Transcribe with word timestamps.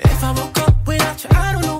If 0.00 0.24
I 0.24 0.32
woke 0.32 0.58
up 0.58 0.86
without 0.86 1.24
you, 1.24 1.30
I 1.32 1.52
don't 1.52 1.62
know 1.62 1.79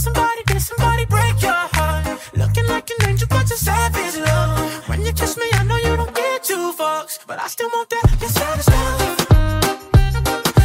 somebody, 0.00 0.42
did 0.46 0.62
somebody 0.62 1.04
break 1.04 1.40
your 1.42 1.62
heart? 1.76 2.06
Looking 2.34 2.66
like 2.66 2.88
an 2.90 3.08
angel, 3.08 3.28
but 3.28 3.48
you're 3.48 3.58
savage, 3.58 4.16
love. 4.16 4.88
When 4.88 5.04
you 5.04 5.12
kiss 5.12 5.36
me, 5.36 5.46
I 5.52 5.62
know 5.64 5.76
you 5.76 5.96
don't 5.96 6.14
get 6.14 6.42
two 6.42 6.72
fucks, 6.78 7.18
but 7.26 7.38
I 7.38 7.46
still 7.48 7.68
want 7.74 7.88
that. 7.90 8.06
You're 8.20 8.30
savage, 8.30 8.68
love. 8.68 9.00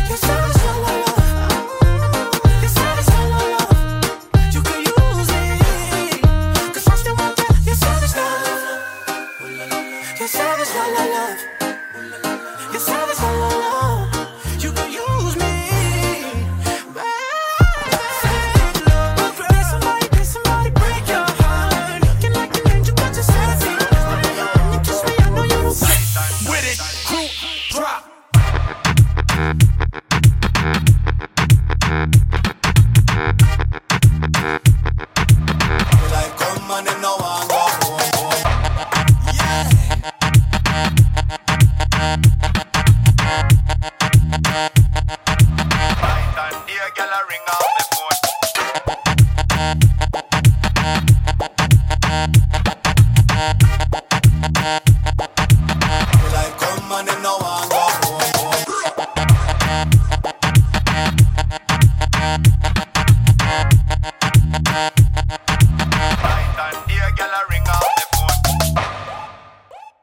You're 0.09 0.21
savage, 0.27 0.61
love, 0.65 1.15
You're 2.61 2.73
savage 2.77 3.07
love. 3.07 3.65
Love, 11.15 11.37
you're 12.71 12.79
savage 12.79 13.19
love, 13.21 13.44
and 36.77 37.01
no 37.01 37.17
home. 37.17 37.47
Yeah. 39.33 39.69
Girl, 46.95 47.11
I 47.11 47.23
ring 47.29 47.45
off 47.47 47.71
the 47.77 47.83
phone. 54.95 55.04
London, 66.57 66.81
dear 66.87 67.11
gallery. 67.17 67.54